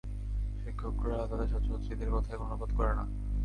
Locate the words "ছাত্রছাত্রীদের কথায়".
1.47-2.37